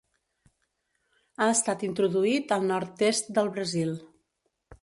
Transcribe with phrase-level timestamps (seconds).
[1.41, 3.95] Ha estat introduït al nord-est del Brasil.